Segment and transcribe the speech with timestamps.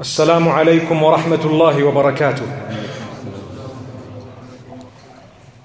[0.00, 2.42] السلام عليكم ورحمة الله وبركاته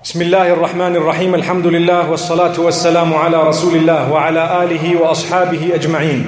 [0.04, 6.26] بسم الله الرحمن الرحيم الحمد لله والصلاة والسلام على رسول الله وعلى آله وأصحابه أجمعين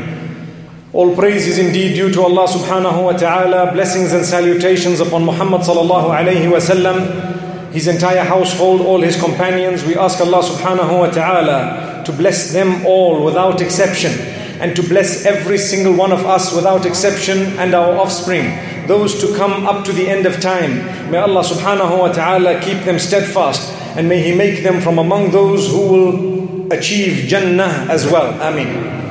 [0.94, 3.72] All praise is indeed due to Allah subhanahu wa ta'ala.
[3.72, 9.86] Blessings and salutations upon Muhammad sallallahu alayhi wa sallam, his entire household, all his companions.
[9.86, 15.26] We ask Allah subhanahu wa ta'ala to bless them all without exception and to bless
[15.26, 18.46] every single one of us without exception and our offspring,
[18.88, 20.86] those to come up to the end of time.
[21.10, 25.32] May Allah subhanahu wa ta'ala keep them steadfast and may He make them from among
[25.32, 28.40] those who will achieve Jannah as well.
[28.40, 29.02] Ameen.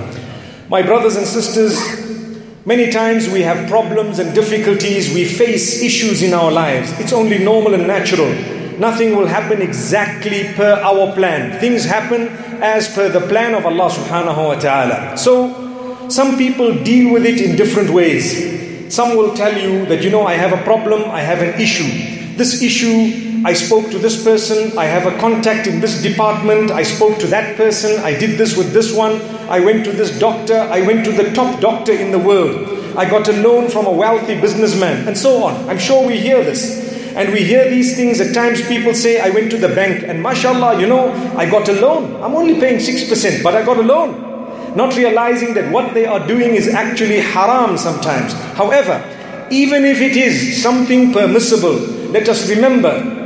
[0.69, 1.75] My brothers and sisters,
[2.65, 6.93] many times we have problems and difficulties, we face issues in our lives.
[7.01, 8.60] It's only normal and natural.
[8.81, 11.61] Nothing will happen exactly per our plan.
[11.61, 12.29] Things happen
[12.65, 15.19] as per the plan of Allah subhanahu wa ta'ala.
[15.19, 18.41] So, some people deal with it in different ways.
[18.89, 21.93] Some will tell you that, you know, I have a problem, I have an issue.
[22.41, 26.83] This issue I spoke to this person, I have a contact in this department, I
[26.83, 30.57] spoke to that person, I did this with this one, I went to this doctor,
[30.57, 33.93] I went to the top doctor in the world, I got a loan from a
[33.93, 35.69] wealthy businessman, and so on.
[35.71, 36.80] I'm sure we hear this.
[37.21, 38.19] And we hear these things.
[38.19, 41.69] At times people say, I went to the bank and mashallah, you know, I got
[41.69, 42.17] a loan.
[42.23, 44.75] I'm only paying 6%, but I got a loan.
[44.75, 48.33] Not realizing that what they are doing is actually haram sometimes.
[48.57, 49.05] However,
[49.51, 51.75] even if it is something permissible,
[52.11, 53.19] let us remember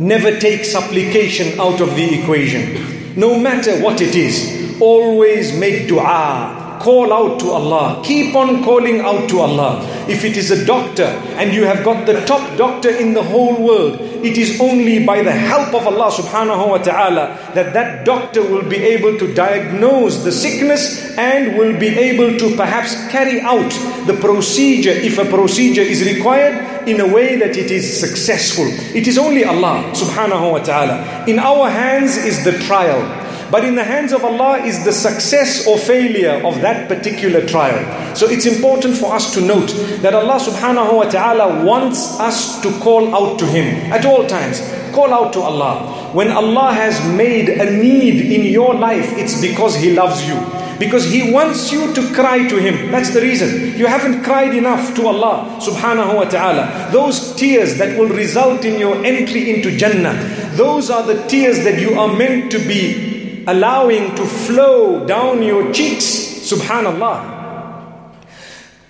[0.00, 3.14] never take supplication out of the equation.
[3.16, 6.57] No matter what it is, always make dua.
[6.78, 8.00] Call out to Allah.
[8.04, 9.82] Keep on calling out to Allah.
[10.08, 11.04] If it is a doctor
[11.36, 15.22] and you have got the top doctor in the whole world, it is only by
[15.22, 20.24] the help of Allah subhanahu wa ta'ala that that doctor will be able to diagnose
[20.24, 23.70] the sickness and will be able to perhaps carry out
[24.06, 28.66] the procedure if a procedure is required in a way that it is successful.
[28.94, 31.26] It is only Allah subhanahu wa ta'ala.
[31.26, 33.02] In our hands is the trial.
[33.50, 37.80] But in the hands of Allah is the success or failure of that particular trial.
[38.14, 39.72] So it's important for us to note
[40.02, 44.60] that Allah subhanahu wa ta'ala wants us to call out to Him at all times.
[44.92, 46.10] Call out to Allah.
[46.12, 50.36] When Allah has made a need in your life, it's because He loves you.
[50.78, 52.90] Because He wants you to cry to Him.
[52.90, 53.78] That's the reason.
[53.78, 56.90] You haven't cried enough to Allah subhanahu wa ta'ala.
[56.92, 60.12] Those tears that will result in your entry into Jannah,
[60.52, 63.07] those are the tears that you are meant to be
[63.46, 66.04] allowing to flow down your cheeks.
[66.50, 67.36] Subhanallah.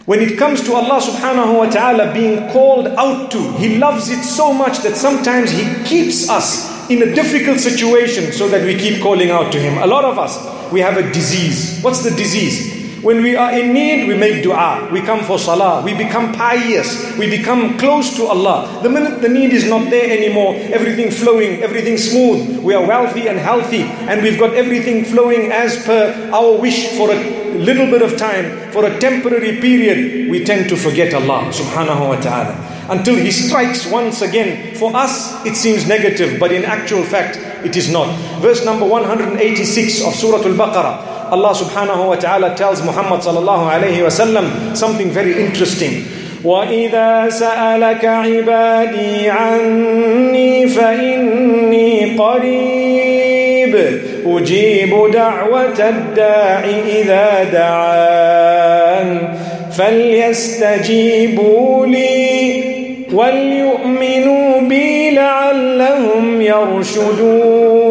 [0.07, 4.23] When it comes to Allah subhanahu wa ta'ala being called out to, He loves it
[4.23, 9.03] so much that sometimes He keeps us in a difficult situation so that we keep
[9.03, 9.77] calling out to Him.
[9.83, 10.39] A lot of us,
[10.73, 11.83] we have a disease.
[11.83, 12.78] What's the disease?
[13.03, 14.89] When we are in need, we make dua.
[14.93, 15.83] We come for salah.
[15.85, 17.17] We become pious.
[17.17, 18.81] We become close to Allah.
[18.83, 22.59] The minute the need is not there anymore, everything flowing, everything smooth.
[22.59, 27.11] We are wealthy and healthy, and we've got everything flowing as per our wish for
[27.11, 27.19] a
[27.55, 30.31] little bit of time, for a temporary period.
[30.31, 32.55] We tend to forget Allah subhanahu wa ta'ala
[32.91, 34.75] until He strikes once again.
[34.75, 38.11] For us, it seems negative, but in actual fact, it is not.
[38.41, 41.18] Verse number 186 of Surah Al Baqarah.
[41.31, 46.05] Allah subhanahu wa ta'ala tells Muhammad sallallahu alayhi wa sallam something very interesting.
[46.45, 53.75] وإذا سألك عبادي عني فإني قريب
[54.27, 59.29] أجيب دعوة الداع إذا دعان
[60.59, 62.63] فليستجيبوا لي
[63.13, 67.89] وليؤمنوا بي لعلهم يرشدون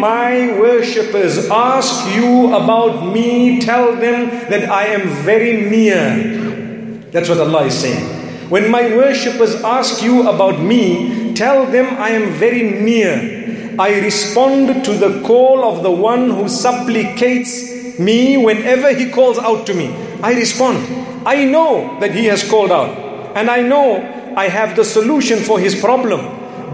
[0.00, 7.10] my worshippers ask you about me, tell them that I am very near.
[7.10, 8.50] That's what Allah is saying.
[8.50, 13.74] When my worshippers ask you about me, tell them I am very near.
[13.78, 19.66] I respond to the call of the one who supplicates me whenever he calls out
[19.66, 19.88] to me.
[20.22, 20.78] I respond.
[21.26, 23.96] I know that he has called out, and I know
[24.36, 26.20] I have the solution for his problem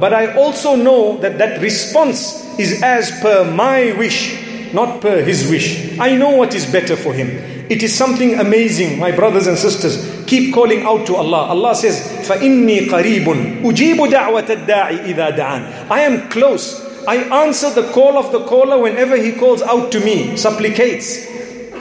[0.02, 5.50] But I also know that that response is as per my wish, not per his
[5.50, 5.98] wish.
[6.00, 7.30] I know what is better for him.
[7.70, 10.24] It is something amazing, my brothers and sisters.
[10.28, 11.48] Keep calling out to Allah.
[11.48, 16.86] Allah says, فَإِنِّي قَرِيبٌ أُجِيبُ دَعْوَةَ الدَّاعِ إِذَا دَعَانِ I am close.
[17.08, 17.16] I
[17.46, 21.26] answer the call of the caller whenever he calls out to me, supplicates.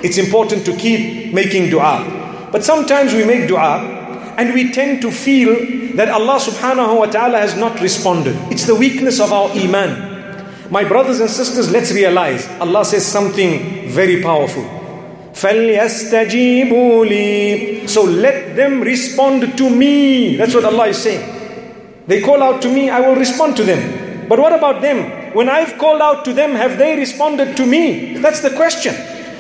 [0.03, 2.49] It's important to keep making dua.
[2.53, 5.55] But sometimes we make dua and we tend to feel
[5.97, 8.37] that Allah subhanahu wa ta'ala has not responded.
[8.53, 10.71] It's the weakness of our iman.
[10.71, 14.65] My brothers and sisters, let's realize Allah says something very powerful.
[15.37, 20.37] فَلْيَسْتَجِيبُوا لِي So let them respond to me.
[20.37, 21.23] That's what Allah is saying.
[22.07, 24.29] They call out to me, I will respond to them.
[24.29, 25.35] But what about them?
[25.35, 28.17] When I've called out to them, have they responded to me?
[28.19, 28.95] That's the question.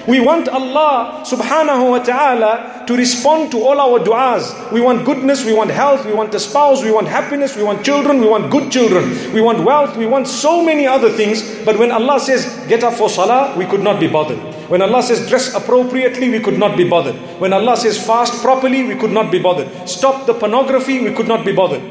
[0.07, 4.71] We want Allah subhanahu wa ta'ala to respond to all our du'as.
[4.71, 7.85] We want goodness, we want health, we want a spouse, we want happiness, we want
[7.85, 11.63] children, we want good children, we want wealth, we want so many other things.
[11.63, 14.39] But when Allah says, get up for salah, we could not be bothered.
[14.69, 17.15] When Allah says dress appropriately, we could not be bothered.
[17.39, 19.69] When Allah says fast properly, we could not be bothered.
[19.87, 21.83] Stop the pornography, we could not be bothered.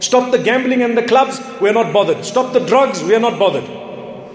[0.00, 2.24] Stop the gambling and the clubs, we are not bothered.
[2.24, 3.85] Stop the drugs, we are not bothered.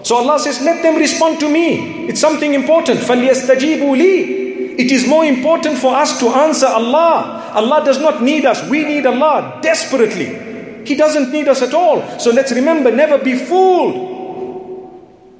[0.03, 2.07] So Allah says, let them respond to me.
[2.07, 2.99] It's something important.
[3.01, 7.51] فَلْيَسْتَجِيبُوا لِي It is more important for us to answer Allah.
[7.53, 8.69] Allah does not need us.
[8.69, 10.85] We need Allah desperately.
[10.85, 12.01] He doesn't need us at all.
[12.19, 14.15] So let's remember, never be fooled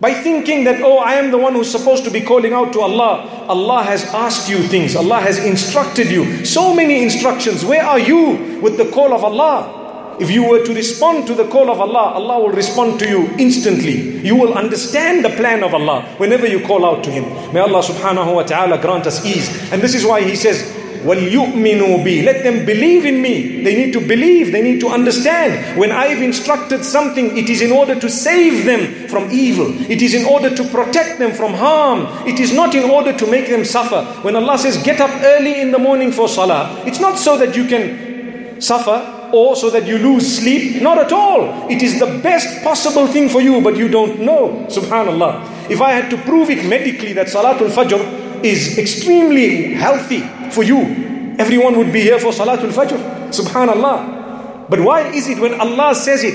[0.01, 2.81] by thinking that, oh, I am the one who's supposed to be calling out to
[2.81, 3.45] Allah.
[3.47, 4.95] Allah has asked you things.
[4.95, 6.43] Allah has instructed you.
[6.45, 7.63] So many instructions.
[7.63, 9.80] Where are you with the call of Allah?
[10.21, 13.29] If you were to respond to the call of Allah, Allah will respond to you
[13.37, 14.19] instantly.
[14.25, 17.23] You will understand the plan of Allah whenever you call out to Him.
[17.53, 19.47] May Allah subhanahu wa ta'ala grant us ease.
[19.71, 20.73] And this is why He says,
[21.05, 23.61] وَلْيُؤْمِنُوا بِي Let them believe in me.
[23.61, 24.51] They need to believe.
[24.51, 25.77] They need to understand.
[25.77, 29.69] When I've instructed something, it is in order to save them from evil.
[29.89, 32.07] It is in order to protect them from harm.
[32.27, 34.03] It is not in order to make them suffer.
[34.23, 37.55] When Allah says, get up early in the morning for salah, it's not so that
[37.55, 40.82] you can suffer or so that you lose sleep.
[40.82, 41.70] Not at all.
[41.70, 44.66] It is the best possible thing for you, but you don't know.
[44.68, 45.70] Subhanallah.
[45.70, 50.20] If I had to prove it medically that Salatul Fajr is extremely healthy
[50.50, 52.98] for you, everyone would be here for Salatul Fajr.
[53.30, 54.68] Subhanallah.
[54.68, 56.34] But why is it when Allah says it,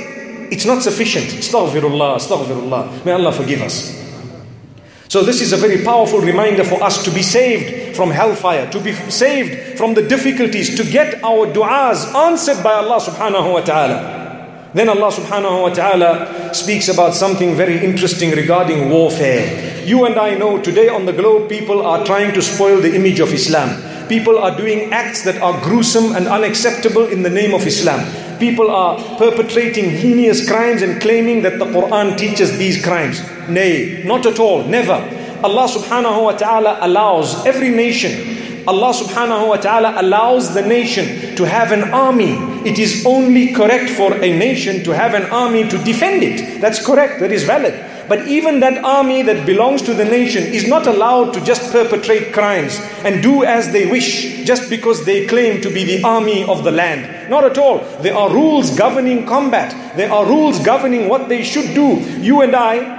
[0.51, 1.25] it's not sufficient?
[1.27, 3.05] Astaghfirullah, astaghfirullah.
[3.05, 3.95] May Allah forgive us.
[5.09, 8.79] So, this is a very powerful reminder for us to be saved from hellfire, to
[8.79, 14.17] be saved from the difficulties, to get our du'as answered by Allah subhanahu wa ta'ala.
[14.73, 19.83] Then Allah subhanahu wa ta'ala speaks about something very interesting regarding warfare.
[19.85, 23.19] You and I know today on the globe people are trying to spoil the image
[23.19, 23.73] of Islam.
[24.07, 28.05] People are doing acts that are gruesome and unacceptable in the name of Islam.
[28.39, 33.19] People are perpetrating heinous crimes and claiming that the Quran teaches these crimes.
[33.49, 35.01] Nay, not at all, never.
[35.43, 38.37] Allah subhanahu wa ta'ala allows every nation,
[38.67, 42.35] Allah subhanahu wa ta'ala allows the nation to have an army.
[42.67, 46.59] It is only correct for a nation to have an army to defend it.
[46.59, 47.73] That's correct, that is valid.
[48.09, 52.33] But even that army that belongs to the nation is not allowed to just perpetrate
[52.33, 56.63] crimes and do as they wish just because they claim to be the army of
[56.63, 57.29] the land.
[57.29, 57.79] Not at all.
[58.01, 61.99] There are rules governing combat, there are rules governing what they should do.
[62.19, 62.96] You and I,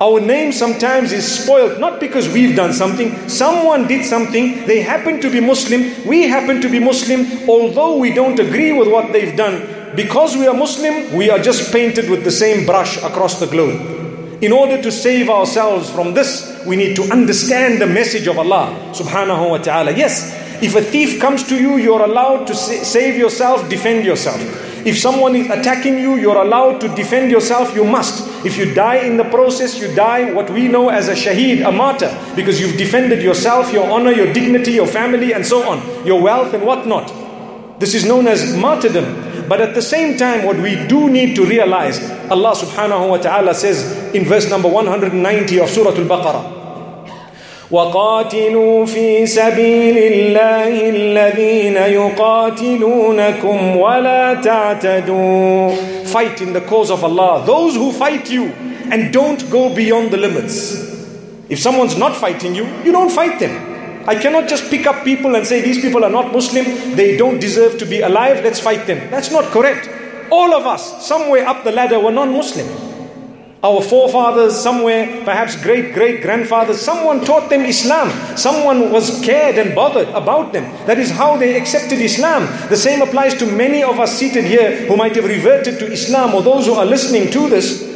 [0.00, 5.20] our name sometimes is spoiled not because we've done something, someone did something, they happen
[5.20, 9.36] to be Muslim, we happen to be Muslim, although we don't agree with what they've
[9.36, 9.94] done.
[9.94, 14.42] Because we are Muslim, we are just painted with the same brush across the globe.
[14.42, 18.92] In order to save ourselves from this, we need to understand the message of Allah
[18.92, 19.92] subhanahu wa ta'ala.
[19.92, 24.40] Yes, if a thief comes to you, you're allowed to save yourself, defend yourself.
[24.84, 28.28] If someone is attacking you, you're allowed to defend yourself, you must.
[28.44, 31.72] If you die in the process, you die what we know as a shaheed, a
[31.72, 36.20] martyr, because you've defended yourself, your honor, your dignity, your family, and so on, your
[36.20, 37.80] wealth and whatnot.
[37.80, 39.48] This is known as martyrdom.
[39.48, 42.00] But at the same time, what we do need to realize,
[42.30, 46.53] Allah subhanahu wa ta'ala says in verse number 190 of Surah Al-Baqarah,
[47.74, 55.70] وقاتلوا في سبيل الله الذين يقاتلونكم ولا تعتدوا
[56.04, 58.44] fight in the cause of Allah those who fight you
[58.92, 60.54] and don't go beyond the limits
[61.48, 63.54] if someone's not fighting you you don't fight them
[64.06, 67.40] I cannot just pick up people and say these people are not Muslim, they don't
[67.40, 68.98] deserve to be alive, let's fight them.
[69.10, 69.88] That's not correct.
[70.30, 72.68] All of us, somewhere up the ladder, were non Muslim.
[73.64, 78.10] Our forefathers, somewhere, perhaps great great grandfathers, someone taught them Islam.
[78.36, 80.64] Someone was cared and bothered about them.
[80.84, 82.44] That is how they accepted Islam.
[82.68, 86.34] The same applies to many of us seated here who might have reverted to Islam
[86.34, 87.90] or those who are listening to this.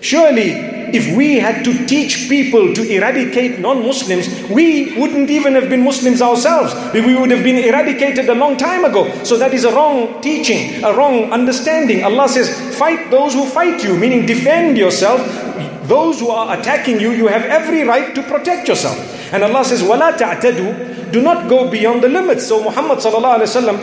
[0.00, 5.68] Surely if we had to teach people to eradicate non Muslims, we wouldn't even have
[5.68, 6.74] been Muslims ourselves.
[6.94, 9.12] We would have been eradicated a long time ago.
[9.24, 12.04] So that is a wrong teaching, a wrong understanding.
[12.04, 15.20] Allah says, fight those who fight you, meaning defend yourself.
[15.88, 19.17] Those who are attacking you, you have every right to protect yourself.
[19.31, 22.47] And Allah says, وَلَا تَعْتَدُوا do not go beyond the limits.
[22.47, 22.97] So Muhammad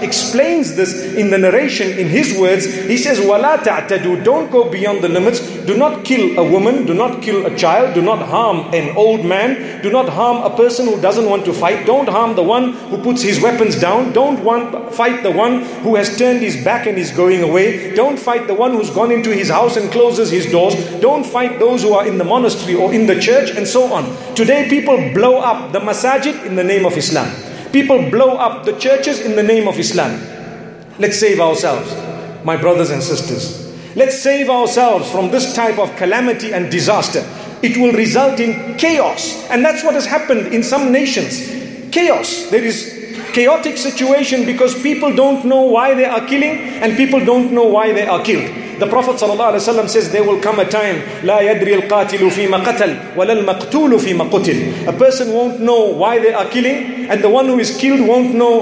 [0.02, 2.64] explains this in the narration in his words.
[2.64, 5.38] He says, وَلَا تَعْتَدُوا Don't go beyond the limits.
[5.64, 6.86] Do not kill a woman.
[6.86, 7.94] Do not kill a child.
[7.94, 9.80] Do not harm an old man.
[9.80, 11.86] Do not harm a person who doesn't want to fight.
[11.86, 14.12] Don't harm the one who puts his weapons down.
[14.12, 17.94] Don't want, fight the one who has turned his back and is going away.
[17.94, 20.74] Don't fight the one who's gone into his house and closes his doors.
[21.00, 24.04] Don't fight those who are in the monastery or in the church and so on.
[24.34, 27.29] Today people blow up the masajid in the name of Islam.
[27.71, 30.19] People blow up the churches in the name of Islam.
[30.99, 31.93] Let's save ourselves,
[32.45, 33.65] my brothers and sisters.
[33.95, 37.25] Let's save ourselves from this type of calamity and disaster.
[37.61, 39.47] It will result in chaos.
[39.49, 41.49] And that's what has happened in some nations.
[41.91, 42.49] Chaos.
[42.49, 42.95] There is
[43.33, 47.91] chaotic situation because people don't know why they are killing and people don't know why
[47.91, 48.64] they are killed.
[48.78, 53.32] The Prophet ﷺ says there will come a time لا يدري القاتل فيما قتل ولا
[53.32, 54.86] المقتول فيما قتل.
[54.88, 58.34] A person won't know why they are killing and the one who is killed won't
[58.34, 58.60] know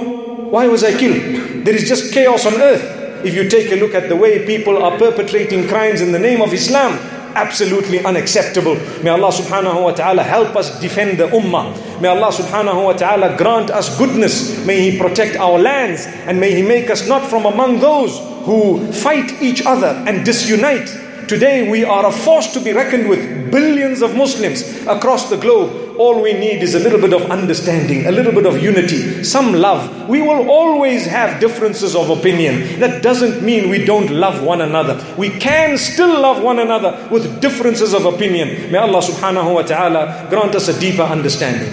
[0.50, 1.64] why was I killed.
[1.64, 3.25] There is just chaos on earth.
[3.25, 6.40] If you take a look at the way people are perpetrating crimes in the name
[6.40, 6.99] of Islam,
[7.35, 8.75] absolutely unacceptable.
[9.02, 12.00] May Allah subhanahu wa ta'ala help us defend the ummah.
[12.00, 14.64] May Allah subhanahu wa ta'ala grant us goodness.
[14.64, 18.91] May He protect our lands and may He make us not from among those who
[18.91, 20.88] fight each other and disunite.
[21.27, 25.83] Today we are a force to be reckoned with, billions of Muslims across the globe
[25.97, 29.53] all we need is a little bit of understanding, a little bit of unity, some
[29.53, 30.09] love.
[30.09, 32.79] We will always have differences of opinion.
[32.79, 35.03] That doesn't mean we don't love one another.
[35.17, 38.71] We can still love one another with differences of opinion.
[38.71, 41.71] May Allah subhanahu wa ta'ala grant us a deeper understanding.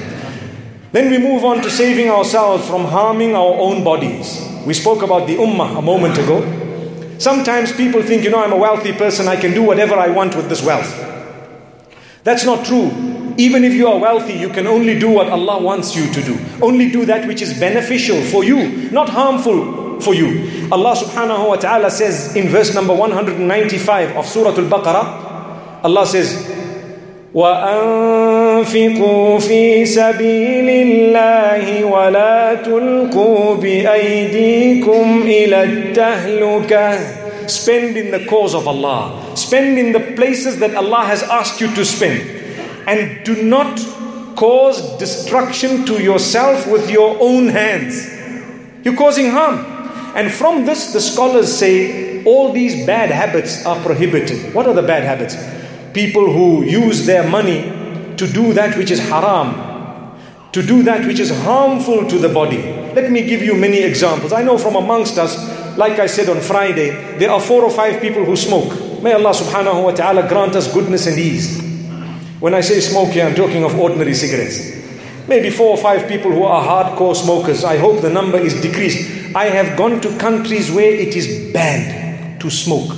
[0.93, 4.50] Then we move on to saving ourselves from harming our own bodies.
[4.67, 6.41] We spoke about the ummah a moment ago.
[7.19, 10.35] Sometimes people think, you know, I'm a wealthy person, I can do whatever I want
[10.37, 10.89] with this wealth.
[12.25, 12.91] That's not true.
[13.37, 16.39] Even if you are wealthy, you can only do what Allah wants you to do.
[16.61, 20.69] Only do that which is beneficial for you, not harmful for you.
[20.73, 26.49] Allah subhanahu wa ta'ala says in verse number 195 of Surah Al-Baqarah, Allah says,
[28.61, 35.95] تنفقوا في سبيل الله ولا تلقوا بأيديكم إلى
[37.47, 39.35] Spend in the cause of Allah.
[39.35, 42.21] Spend in the places that Allah has asked you to spend.
[42.87, 43.81] And do not
[44.37, 48.09] cause destruction to yourself with your own hands.
[48.85, 49.59] You're causing harm.
[50.15, 54.55] And from this, the scholars say all these bad habits are prohibited.
[54.55, 55.35] What are the bad habits?
[55.93, 57.80] People who use their money
[58.21, 59.49] to do that which is haram,
[60.53, 62.61] to do that which is harmful to the body.
[62.93, 64.35] Let me give you many examples.
[64.35, 65.39] I know from amongst us,
[65.79, 69.03] like I said on Friday, there are four or five people who smoke.
[69.03, 71.63] May Allah subhanahu wa ta'ala grant us goodness and ease.
[72.41, 74.77] When I say smoke here, I'm talking of ordinary cigarettes.
[75.27, 77.65] Maybe four or five people who are hardcore smokers.
[77.65, 79.35] I hope the number is decreased.
[79.35, 82.95] I have gone to countries where it is banned to smoke.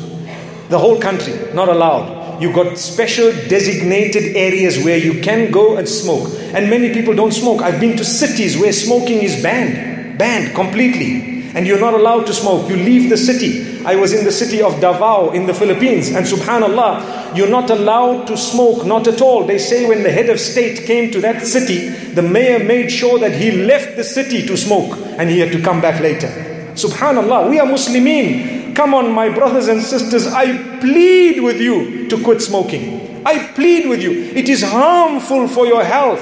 [0.68, 2.21] The whole country, not allowed.
[2.42, 6.28] You've got special designated areas where you can go and smoke.
[6.52, 7.62] And many people don't smoke.
[7.62, 11.52] I've been to cities where smoking is banned, banned completely.
[11.54, 12.68] And you're not allowed to smoke.
[12.68, 13.84] You leave the city.
[13.84, 18.26] I was in the city of Davao in the Philippines, and subhanAllah, you're not allowed
[18.26, 19.44] to smoke, not at all.
[19.46, 23.18] They say when the head of state came to that city, the mayor made sure
[23.20, 26.28] that he left the city to smoke and he had to come back later.
[26.74, 28.61] Subhanallah, we are Muslimin.
[28.74, 33.24] Come on, my brothers and sisters, I plead with you to quit smoking.
[33.26, 34.12] I plead with you.
[34.12, 36.20] It is harmful for your health.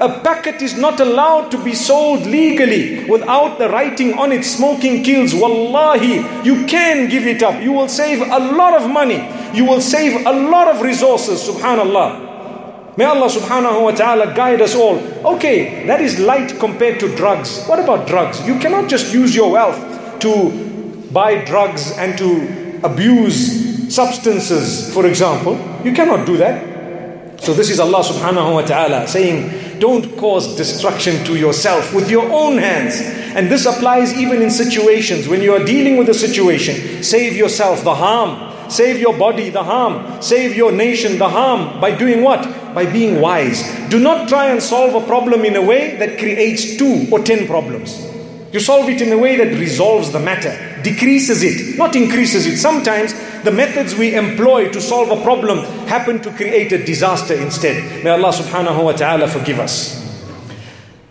[0.00, 5.04] A packet is not allowed to be sold legally without the writing on it smoking
[5.04, 5.34] kills.
[5.34, 7.62] Wallahi, you can give it up.
[7.62, 9.20] You will save a lot of money
[9.52, 12.96] you will save a lot of resources, subhanallah.
[12.96, 14.98] May Allah subhanahu wa ta'ala guide us all.
[15.34, 17.64] Okay, that is light compared to drugs.
[17.66, 18.46] What about drugs?
[18.46, 19.78] You cannot just use your wealth
[20.20, 20.69] to
[21.12, 25.58] buy drugs and to abuse substances, for example.
[25.84, 27.40] You cannot do that.
[27.40, 32.30] So, this is Allah subhanahu wa ta'ala saying, Don't cause destruction to yourself with your
[32.30, 33.00] own hands.
[33.34, 37.02] And this applies even in situations when you are dealing with a situation.
[37.02, 40.22] Save yourself the harm Save your body the harm.
[40.22, 41.80] Save your nation the harm.
[41.80, 42.44] By doing what?
[42.72, 43.62] By being wise.
[43.88, 47.48] Do not try and solve a problem in a way that creates two or ten
[47.48, 48.09] problems.
[48.52, 50.50] You solve it in a way that resolves the matter,
[50.82, 52.56] decreases it, not increases it.
[52.56, 53.14] Sometimes
[53.44, 58.02] the methods we employ to solve a problem happen to create a disaster instead.
[58.02, 60.00] May Allah subhanahu wa ta'ala forgive us.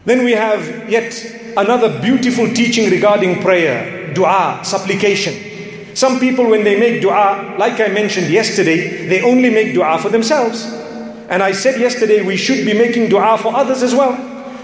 [0.04, 1.14] Then we have yet
[1.56, 5.96] another beautiful teaching regarding prayer, dua, supplication.
[5.96, 10.10] Some people, when they make dua, like I mentioned yesterday, they only make dua for
[10.10, 10.66] themselves.
[11.30, 14.18] And I said yesterday we should be making dua for others as well.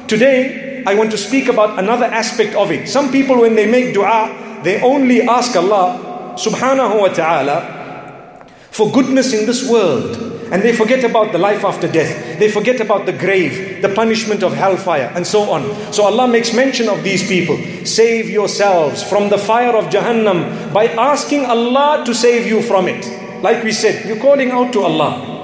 [0.07, 2.87] Today, I want to speak about another aspect of it.
[2.87, 9.33] Some people, when they make dua, they only ask Allah subhanahu wa ta'ala for goodness
[9.33, 10.33] in this world.
[10.51, 12.37] And they forget about the life after death.
[12.37, 15.65] They forget about the grave, the punishment of hellfire, and so on.
[15.91, 17.57] So Allah makes mention of these people.
[17.83, 23.01] Save yourselves from the fire of Jahannam by asking Allah to save you from it.
[23.41, 25.34] Like we said, you're calling out to Allah.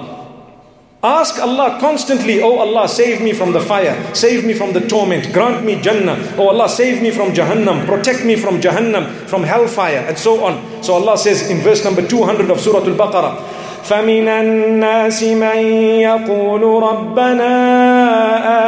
[1.02, 5.32] Ask Allah constantly, Oh Allah, save me from the fire, save me from the torment,
[5.32, 6.16] grant me Jannah.
[6.36, 10.58] Oh Allah, save me from Jahannam, protect me from Jahannam, from hellfire, and so on.
[10.82, 13.56] So Allah says in verse number 200 of Surah Al Baqarah,
[13.86, 15.58] فمن الناس من
[16.02, 17.52] يقول ربنا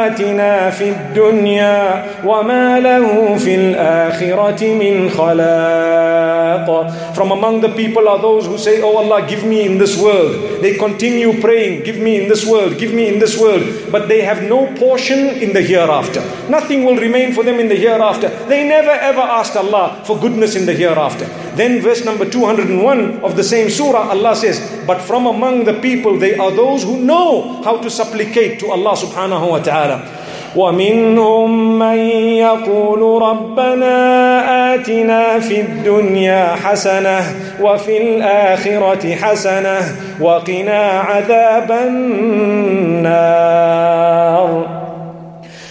[0.07, 5.89] آتنا في الدنيا وما له في الآخرة من خلاق
[7.13, 10.61] From among the people are those who say, Oh Allah, give me in this world.
[10.63, 13.63] They continue praying, give me in this world, give me in this world.
[13.91, 16.21] But they have no portion in the hereafter.
[16.49, 18.29] Nothing will remain for them in the hereafter.
[18.47, 21.25] They never ever asked Allah for goodness in the hereafter.
[21.59, 26.17] Then verse number 201 of the same surah, Allah says, But from among the people,
[26.17, 30.24] they are those who know how to supplicate to Allah subhanahu wa ta'ala.
[30.56, 31.98] ومنهم من
[32.38, 33.94] يقول ربنا
[34.74, 37.20] آتنا في الدنيا حسنة
[37.60, 39.80] وفي الآخرة حسنة
[40.20, 43.14] وقنا عذاب النار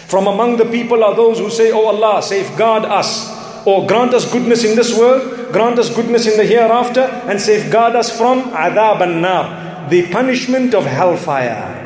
[0.07, 3.33] From among the people are those who say, Oh Allah, safeguard us
[3.65, 7.95] or grant us goodness in this world, grant us goodness in the hereafter, and safeguard
[7.95, 11.82] us from and nar, the punishment of hellfire.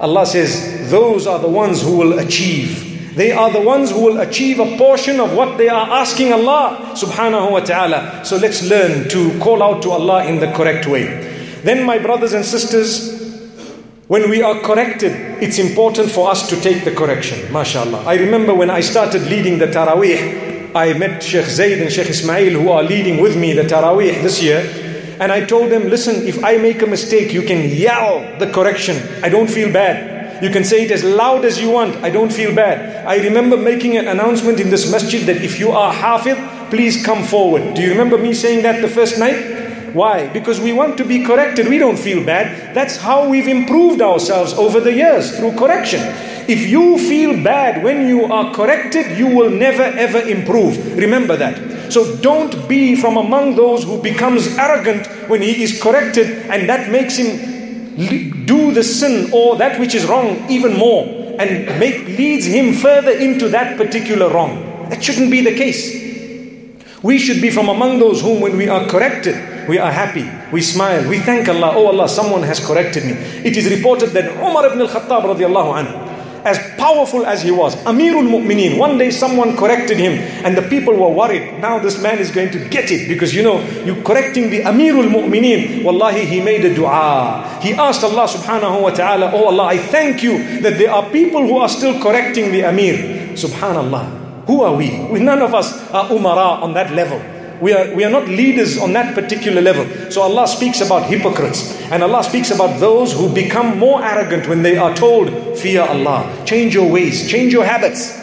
[0.00, 3.14] Allah says, those are the ones who will achieve.
[3.14, 6.94] They are the ones who will achieve a portion of what they are asking Allah
[6.94, 8.24] subhanahu wa ta'ala.
[8.24, 11.04] So let's learn to call out to Allah in the correct way.
[11.62, 13.20] Then, my brothers and sisters,
[14.08, 17.38] when we are corrected, it's important for us to take the correction.
[17.52, 18.06] MashaAllah.
[18.06, 22.58] I remember when I started leading the Taraweeh, I met Sheikh Zaid and Sheikh Ismail
[22.58, 24.62] who are leading with me the Taraweeh this year.
[25.20, 28.96] And I told them, listen, if I make a mistake, you can yell the correction.
[29.22, 30.42] I don't feel bad.
[30.42, 31.96] You can say it as loud as you want.
[31.96, 33.06] I don't feel bad.
[33.06, 37.22] I remember making an announcement in this masjid that if you are hafid, please come
[37.22, 37.74] forward.
[37.74, 39.58] Do you remember me saying that the first night?
[39.92, 40.28] Why?
[40.28, 41.68] Because we want to be corrected.
[41.68, 42.74] We don't feel bad.
[42.74, 46.00] That's how we've improved ourselves over the years through correction.
[46.48, 50.96] If you feel bad when you are corrected, you will never ever improve.
[50.96, 51.79] Remember that.
[51.92, 56.90] So don't be from among those who becomes arrogant when he is corrected and that
[56.90, 61.04] makes him do the sin or that which is wrong even more
[61.38, 64.88] and make leads him further into that particular wrong.
[64.90, 66.00] That shouldn't be the case.
[67.02, 70.60] We should be from among those whom when we are corrected, we are happy, we
[70.60, 73.12] smile, we thank Allah, oh Allah, someone has corrected me.
[73.42, 76.09] It is reported that Umar ibn al-Khattab radiallahu anhu,
[76.44, 80.12] as powerful as he was, Amirul Mu'mineen, one day someone corrected him
[80.44, 81.58] and the people were worried.
[81.60, 85.08] Now this man is going to get it because you know, you correcting the Amirul
[85.10, 85.84] Mu'mineen.
[85.84, 87.58] Wallahi, he made a dua.
[87.62, 91.46] He asked Allah subhanahu wa ta'ala, Oh Allah, I thank you that there are people
[91.46, 93.34] who are still correcting the Amir.
[93.34, 94.46] Subhanallah.
[94.46, 94.90] Who are we?
[95.10, 97.20] we none of us are umara on that level.
[97.60, 100.10] We are, we are not leaders on that particular level.
[100.10, 101.78] So Allah speaks about hypocrites.
[101.90, 106.44] And Allah speaks about those who become more arrogant when they are told, Fear Allah.
[106.46, 108.18] Change your ways, change your habits.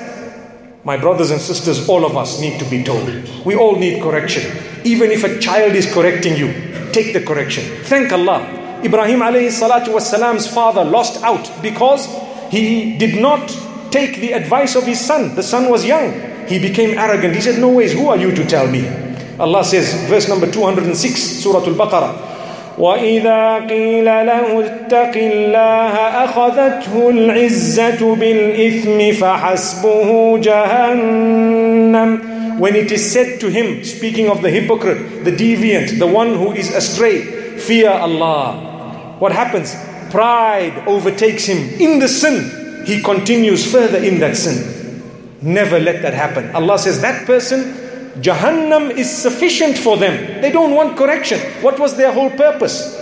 [0.84, 3.08] My brothers and sisters, all of us need to be told.
[3.46, 4.52] We all need correction.
[4.84, 6.52] Even if a child is correcting you,
[6.92, 7.64] take the correction.
[7.84, 8.42] Thank Allah.
[8.84, 12.08] Ibrahim alayhi salatu wasalam's father lost out because
[12.50, 13.50] he did not
[13.92, 15.36] take the advice of his son.
[15.36, 16.14] The son was young.
[16.48, 17.36] He became arrogant.
[17.36, 19.07] He said, No ways, who are you to tell me?
[19.39, 22.33] Allah says, verse number 206, Surah Al Baqarah.
[22.79, 33.51] وإذا قيل له اتق الله أخذته العزة بالإثم فحسبه جهنم When it is said to
[33.51, 37.23] him, speaking of the hypocrite, the deviant, the one who is astray,
[37.59, 39.17] fear Allah.
[39.19, 39.75] What happens?
[40.11, 42.85] Pride overtakes him in the sin.
[42.87, 45.03] He continues further in that sin.
[45.41, 46.55] Never let that happen.
[46.55, 47.75] Allah says that person
[48.22, 50.42] Jahannam is sufficient for them.
[50.42, 51.40] They don't want correction.
[51.62, 52.96] What was their whole purpose?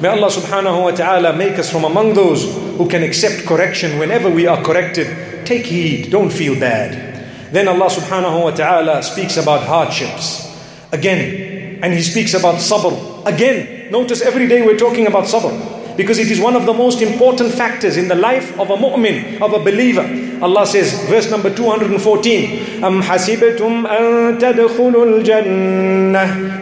[0.00, 2.44] May Allah subhanahu wa ta'ala make us from among those
[2.78, 5.44] who can accept correction whenever we are corrected.
[5.44, 7.52] Take heed, don't feel bad.
[7.52, 10.46] Then Allah subhanahu wa ta'ala speaks about hardships.
[10.92, 13.26] Again, and He speaks about sabr.
[13.26, 17.02] Again, notice every day we're talking about sabr because it is one of the most
[17.02, 20.06] important factors in the life of a mu'min, of a believer.
[20.40, 23.86] Allah says, verse number 214, hasibatum.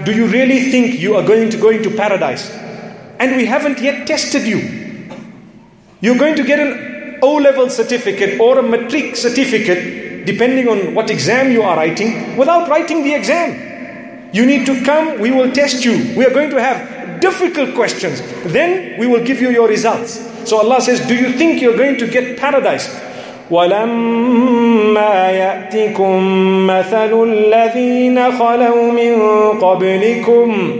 [0.04, 2.50] Do you really think you are going to go into paradise?
[3.18, 5.08] And we haven't yet tested you.
[6.00, 11.10] You're going to get an O level certificate or a matric certificate, depending on what
[11.10, 14.30] exam you are writing, without writing the exam.
[14.32, 16.14] You need to come, we will test you.
[16.16, 18.20] We are going to have difficult questions.
[18.52, 20.20] Then we will give you your results.
[20.48, 23.05] So Allah says, Do you think you're going to get paradise?
[23.51, 26.17] ولما يأتكم
[26.67, 29.21] مثل الذين خلوا من
[29.59, 30.71] قبلكم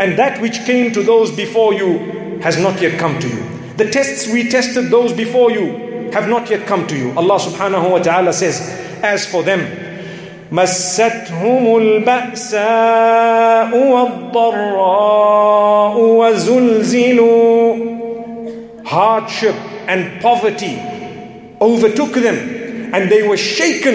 [0.00, 1.98] And that which came to those before you
[2.42, 3.42] has not yet come to you.
[3.76, 7.12] The tests we tested those before you have not yet come to you.
[7.16, 8.60] Allah subhanahu wa ta'ala says,
[9.02, 9.60] As for them,
[10.52, 17.76] مستهم البأساء والضراء وزلزلوا
[18.84, 19.54] Hardship
[19.86, 20.76] and poverty
[21.60, 23.94] overtook them and they were shaken,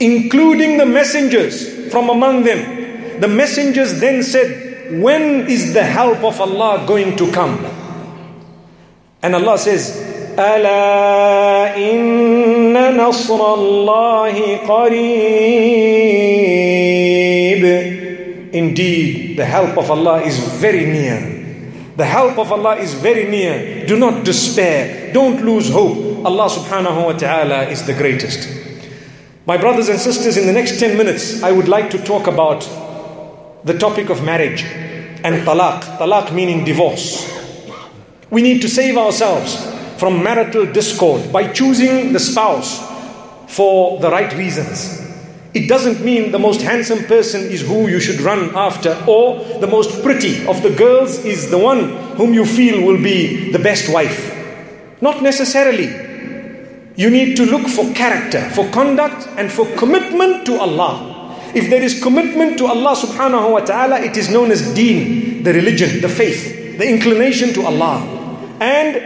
[0.00, 3.20] including the messengers from among them.
[3.20, 7.64] The messengers then said, When is the help of Allah going to come?
[9.22, 10.02] And Allah says,
[10.38, 16.14] ألا إن نصر الله قريب
[18.54, 21.18] Indeed, the help of Allah is very near.
[21.96, 23.84] The help of Allah is very near.
[23.84, 25.12] Do not despair.
[25.12, 26.07] Don't lose hope.
[26.25, 28.47] Allah subhanahu wa ta'ala is the greatest.
[29.45, 32.61] My brothers and sisters, in the next 10 minutes, I would like to talk about
[33.63, 35.81] the topic of marriage and talaq.
[35.97, 37.25] Talaq meaning divorce.
[38.29, 39.65] We need to save ourselves
[39.97, 42.79] from marital discord by choosing the spouse
[43.47, 44.99] for the right reasons.
[45.53, 49.67] It doesn't mean the most handsome person is who you should run after, or the
[49.67, 53.91] most pretty of the girls is the one whom you feel will be the best
[53.91, 54.35] wife.
[55.01, 56.08] Not necessarily.
[56.99, 61.31] You need to look for character, for conduct, and for commitment to Allah.
[61.55, 65.53] If there is commitment to Allah subhanahu wa ta'ala, it is known as deen, the
[65.53, 68.03] religion, the faith, the inclination to Allah.
[68.59, 68.99] And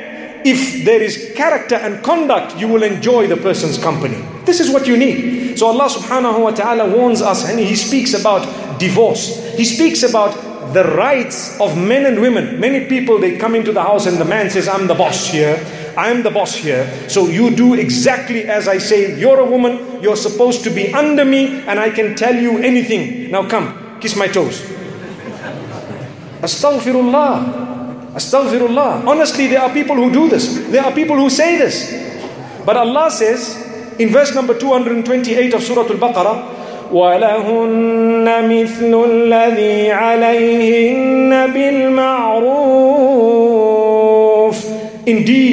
[0.44, 4.18] if there is character and conduct, you will enjoy the person's company.
[4.44, 5.60] This is what you need.
[5.60, 8.42] So Allah subhanahu wa ta'ala warns us and He speaks about
[8.80, 9.54] divorce.
[9.54, 10.34] He speaks about
[10.74, 12.60] the rights of men and women.
[12.60, 15.62] Many people they come into the house and the man says, I'm the boss here.
[15.97, 16.87] I'm the boss here.
[17.09, 19.19] So you do exactly as I say.
[19.19, 23.31] You're a woman, you're supposed to be under me, and I can tell you anything.
[23.31, 24.63] Now come, kiss my toes.
[26.41, 28.15] Astaghfirullah.
[28.15, 29.07] Astaghfirullah.
[29.07, 30.59] Honestly, there are people who do this.
[30.69, 31.91] There are people who say this.
[32.65, 33.57] But Allah says
[33.99, 36.59] in verse number 228 of Surah Al-Baqarah,
[36.93, 42.99] ولهن مثل الذي عليهن بالمعروف
[45.09, 45.52] Indeed,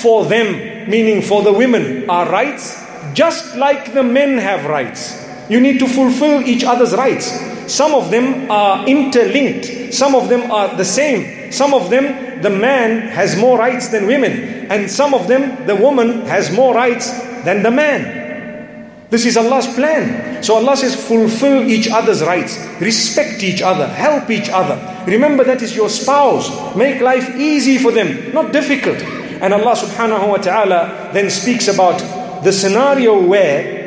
[0.00, 2.80] for them, meaning for the women, are rights
[3.14, 5.16] just like the men have rights.
[5.48, 7.26] You need to fulfill each other's rights.
[7.72, 11.52] Some of them are interlinked, some of them are the same.
[11.52, 15.74] Some of them, the man has more rights than women, and some of them, the
[15.74, 17.10] woman has more rights
[17.44, 18.88] than the man.
[19.10, 20.42] This is Allah's plan.
[20.44, 24.78] So Allah says, fulfill each other's rights, respect each other, help each other.
[25.10, 26.76] Remember that is your spouse.
[26.76, 29.02] Make life easy for them, not difficult.
[29.40, 31.98] And Allah subhanahu wa ta'ala then speaks about
[32.44, 33.80] the scenario where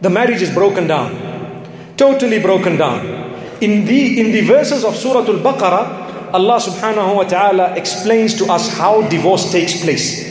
[0.00, 1.64] the marriage is broken down,
[1.96, 3.04] totally broken down.
[3.60, 8.46] In the, in the verses of Surah Al Baqarah, Allah subhanahu wa ta'ala explains to
[8.52, 10.28] us how divorce takes place.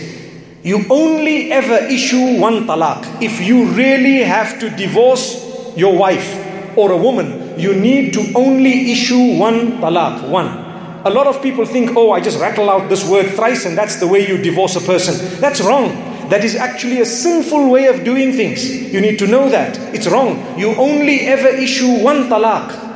[0.64, 3.22] You only ever issue one talaq.
[3.22, 5.40] If you really have to divorce
[5.76, 10.28] your wife or a woman, you need to only issue one talaq.
[10.30, 10.69] One.
[11.06, 14.00] A lot of people think, oh, I just rattle out this word thrice and that's
[14.02, 15.40] the way you divorce a person.
[15.40, 15.88] That's wrong.
[16.30, 18.70] That is actually a sinful way of doing things.
[18.94, 19.78] You need to know that.
[19.96, 20.60] It's wrong.
[20.60, 22.88] You only ever issue one talaq.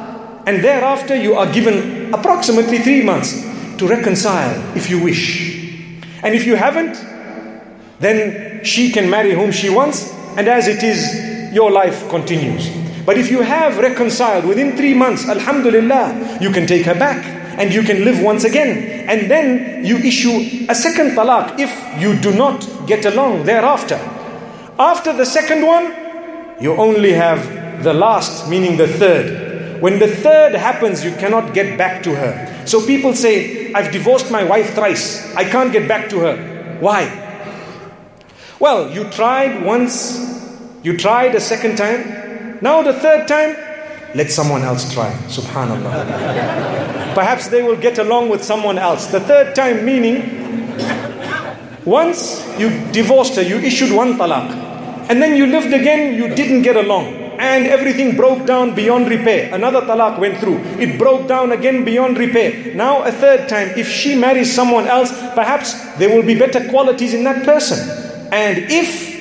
[0.46, 3.42] And thereafter, you are given approximately three months
[3.78, 5.54] to reconcile if you wish.
[6.22, 6.96] And if you haven't,
[8.00, 12.70] then she can marry whom she wants, and as it is, your life continues.
[13.06, 17.74] But if you have reconciled within three months, Alhamdulillah, you can take her back and
[17.74, 19.08] you can live once again.
[19.10, 23.96] And then you issue a second talaq if you do not get along thereafter.
[24.80, 25.94] After the second one,
[26.60, 29.82] you only have the last, meaning the third.
[29.82, 32.66] When the third happens, you cannot get back to her.
[32.66, 35.36] So people say, I've divorced my wife thrice.
[35.36, 36.78] I can't get back to her.
[36.80, 37.20] Why?
[38.60, 40.18] Well, you tried once,
[40.84, 42.60] you tried a second time.
[42.62, 43.58] Now the third time,
[44.16, 45.12] let someone else try.
[45.28, 47.14] Subhanallah.
[47.16, 49.08] Perhaps they will get along with someone else.
[49.08, 50.78] The third time, meaning,
[51.86, 54.50] once you divorced her, you issued one talaq.
[55.10, 59.54] And then you lived again, you didn't get along and everything broke down beyond repair.
[59.54, 60.60] Another talaq went through.
[60.80, 62.74] It broke down again beyond repair.
[62.74, 67.14] Now, a third time, if she marries someone else, perhaps there will be better qualities
[67.14, 67.78] in that person.
[68.32, 69.13] And if,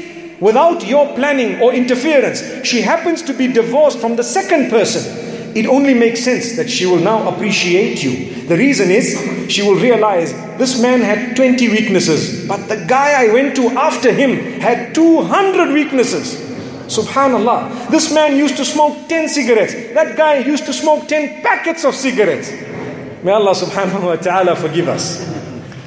[0.42, 5.66] without your planning or interference, she happens to be divorced from the second person, it
[5.66, 8.46] only makes sense that she will now appreciate you.
[8.46, 9.14] The reason is
[9.48, 14.10] she will realize this man had 20 weaknesses, but the guy I went to after
[14.10, 16.40] him had 200 weaknesses.
[16.88, 17.90] Subhanallah.
[17.90, 19.74] This man used to smoke 10 cigarettes.
[19.94, 22.50] That guy used to smoke 10 packets of cigarettes.
[23.22, 25.22] May Allah subhanahu wa ta'ala forgive us.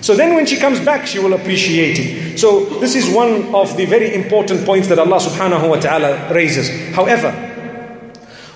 [0.05, 2.37] So then when she comes back, she will appreciate it.
[2.37, 6.69] So this is one of the very important points that Allah subhanahu wa ta'ala raises.
[6.93, 7.31] However,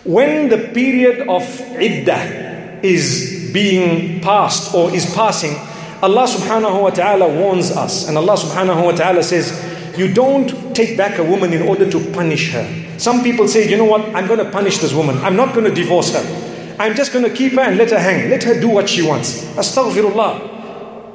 [0.04, 1.42] when the period of
[1.74, 5.58] iddah is being passed or is passing,
[6.04, 8.08] Allah subhanahu wa ta'ala warns us.
[8.08, 9.50] And Allah subhanahu wa ta'ala says,
[9.98, 12.62] You don't take back a woman in order to punish her.
[13.00, 14.06] Some people say, You know what?
[14.14, 15.18] I'm going to punish this woman.
[15.26, 16.76] I'm not going to divorce her.
[16.78, 18.30] I'm just going to keep her and let her hang.
[18.30, 19.46] Let her do what she wants.
[19.58, 20.59] Astaghfirullah.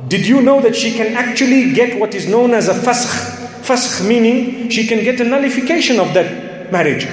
[0.08, 3.62] Did you know that she can actually get what is known as a fasakh?
[3.62, 7.06] Fasakh meaning she can get a nullification of that marriage.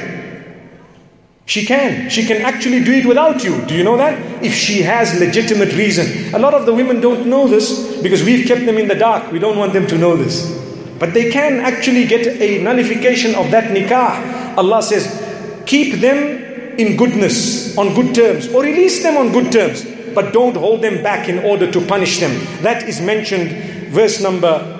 [1.46, 2.10] She can.
[2.10, 3.66] She can actually do it without you.
[3.66, 4.44] Do you know that?
[4.44, 6.34] If she has legitimate reason.
[6.34, 9.32] A lot of the women don't know this because we've kept them in the dark.
[9.32, 10.58] We don't want them to know this.
[11.00, 14.56] But they can actually get a nullification of that nikah.
[14.58, 15.08] Allah says,
[15.66, 20.57] keep them in goodness, on good terms, or release them on good terms But don't
[20.57, 22.33] hold them back in order to punish them.
[22.63, 23.51] That is mentioned,
[23.93, 24.73] verse number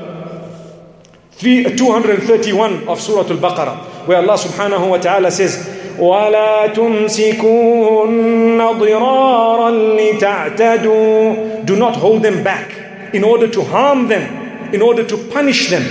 [1.39, 11.65] 231 of Surah Al Baqarah, where Allah subhanahu wa ta'ala says, ولا تمسكوهن ضرارا لتعتدوا
[11.67, 12.71] Do not hold them back
[13.13, 14.23] in order to harm them,
[14.75, 15.83] in order to punish them.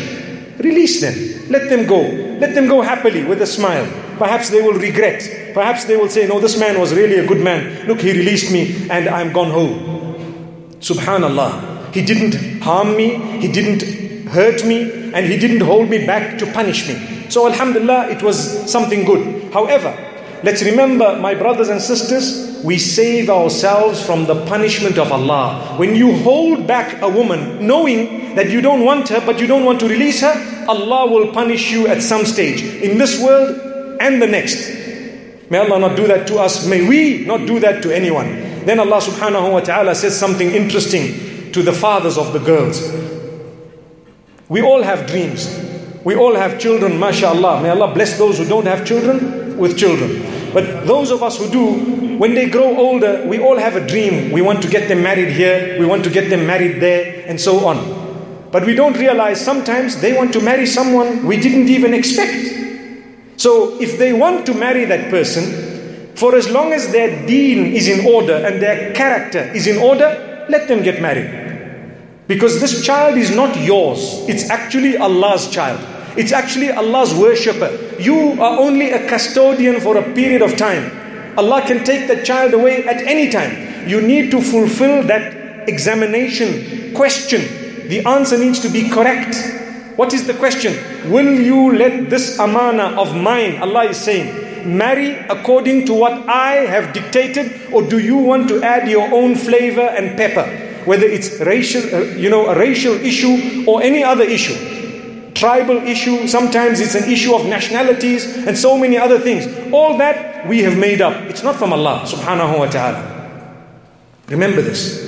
[0.59, 1.13] Release them.
[1.49, 2.01] Let them go.
[2.39, 3.85] Let them go happily with a smile.
[4.20, 5.54] Perhaps they will regret.
[5.54, 7.86] Perhaps they will say, No, this man was really a good man.
[7.86, 10.74] Look, he released me and I'm gone home.
[10.78, 11.94] Subhanallah.
[11.94, 14.82] He didn't harm me, he didn't hurt me,
[15.14, 17.30] and he didn't hold me back to punish me.
[17.30, 19.50] So, Alhamdulillah, it was something good.
[19.54, 19.96] However,
[20.42, 25.76] let's remember, my brothers and sisters, we save ourselves from the punishment of Allah.
[25.78, 29.64] When you hold back a woman, knowing that you don't want her, but you don't
[29.64, 33.69] want to release her, Allah will punish you at some stage in this world
[34.00, 34.68] and the next.
[35.50, 36.66] May Allah not do that to us.
[36.66, 38.64] May we not do that to anyone.
[38.64, 42.80] Then Allah subhanahu wa ta'ala says something interesting to the fathers of the girls.
[44.48, 45.48] We all have dreams.
[46.04, 47.62] We all have children, mashallah.
[47.62, 50.22] May Allah bless those who don't have children with children.
[50.52, 54.32] But those of us who do, when they grow older, we all have a dream.
[54.32, 57.40] We want to get them married here, we want to get them married there, and
[57.40, 58.50] so on.
[58.50, 62.59] But we don't realize sometimes they want to marry someone we didn't even expect.
[63.40, 67.88] So if they want to marry that person, for as long as their deen is
[67.88, 71.30] in order and their character is in order, let them get married.
[72.28, 75.80] Because this child is not yours, it's actually Allah's child.
[76.18, 77.70] It's actually Allah's worshipper.
[77.98, 80.92] You are only a custodian for a period of time.
[81.38, 83.88] Allah can take that child away at any time.
[83.88, 87.40] You need to fulfill that examination question.
[87.88, 89.34] The answer needs to be correct.
[90.00, 90.72] What is the question?
[91.12, 94.32] Will you let this amana of mine, Allah is saying,
[94.64, 99.36] marry according to what I have dictated, or do you want to add your own
[99.36, 100.48] flavor and pepper?
[100.86, 104.56] whether it's racial, uh, you know, a racial issue or any other issue.
[105.34, 109.46] Tribal issue, sometimes it's an issue of nationalities and so many other things.
[109.72, 111.14] All that we have made up.
[111.28, 113.00] It's not from Allah subhanahu wa ta'ala.
[114.28, 114.98] Remember this.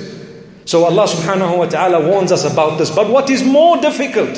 [0.65, 2.93] So Allah subhanahu wa ta'ala warns us about this.
[2.93, 4.37] But what is more difficult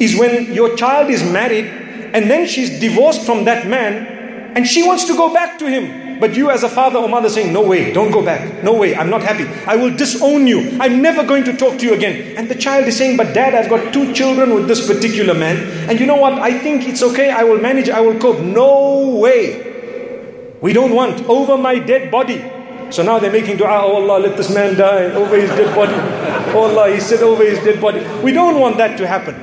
[0.00, 4.18] is when your child is married and then she's divorced from that man
[4.56, 6.18] and she wants to go back to him.
[6.20, 8.62] But you, as a father or mother, saying, No way, don't go back.
[8.62, 9.44] No way, I'm not happy.
[9.66, 10.76] I will disown you.
[10.78, 12.36] I'm never going to talk to you again.
[12.36, 15.56] And the child is saying, But dad, I've got two children with this particular man.
[15.88, 16.34] And you know what?
[16.34, 17.30] I think it's okay.
[17.30, 17.88] I will manage.
[17.88, 18.40] I will cope.
[18.40, 20.58] No way.
[20.60, 22.44] We don't want over my dead body.
[22.90, 25.94] So now they're making dua, oh Allah, let this man die over his dead body.
[26.52, 28.04] Oh Allah, he said over his dead body.
[28.24, 29.36] We don't want that to happen.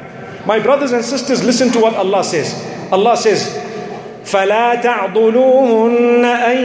[0.46, 2.54] My brothers and sisters, listen to what Allah says.
[2.90, 3.62] Allah says,
[4.24, 6.58] فلا تعضلوهن أن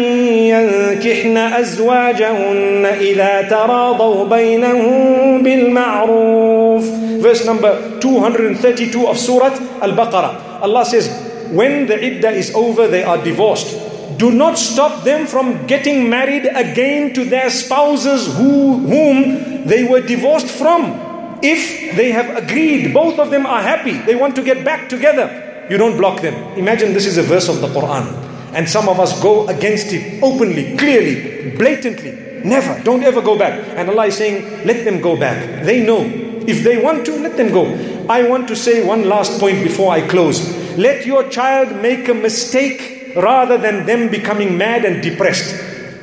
[0.54, 6.84] ينكحن أزواجهن إذا تراضوا بينهم بالمعروف
[7.20, 9.50] Verse number 232 of Surah
[9.82, 11.10] Al-Baqarah Allah says
[11.52, 13.74] when the iddah is over they are divorced
[14.18, 20.02] do not stop them from getting married again to their spouses who, whom they were
[20.02, 20.94] divorced from
[21.43, 25.29] if they have agreed both of them are happy they want to get back together
[25.73, 26.35] you don't block them.
[26.59, 28.13] Imagine this is a verse of the Quran.
[28.53, 32.13] And some of us go against it openly, clearly, blatantly.
[32.45, 32.83] Never.
[32.83, 33.59] Don't ever go back.
[33.77, 35.65] And Allah is saying, let them go back.
[35.65, 36.03] They know.
[36.47, 37.65] If they want to, let them go.
[38.09, 40.43] I want to say one last point before I close.
[40.77, 45.55] Let your child make a mistake rather than them becoming mad and depressed.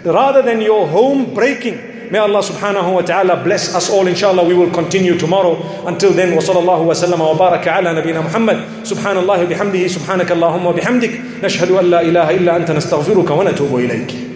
[0.06, 1.78] Rather than your home breaking.
[2.12, 4.08] May Allah subhanahu wa ta'ala bless us all.
[4.08, 5.62] Inshallah, we will continue tomorrow.
[5.86, 8.58] Until then, wa sallallahu wa sallam wa baraka ala nabina Muhammad.
[8.84, 11.42] Subhanallah bihamdihi, subhanaka Allahumma bihamdik.
[11.42, 14.29] Nashhadu an la ilaha illa anta nastaghfiruka wa natubu ilayk.